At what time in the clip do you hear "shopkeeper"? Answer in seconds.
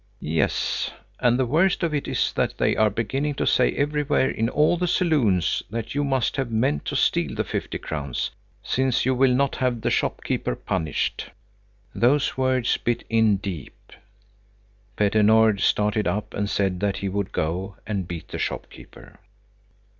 9.91-10.55, 18.39-19.19